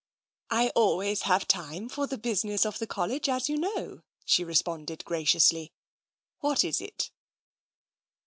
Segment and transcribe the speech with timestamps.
[0.49, 5.05] "I always have time for the business of the College, as you know," she responded
[5.05, 5.73] graciously.
[6.39, 7.11] "What is it?"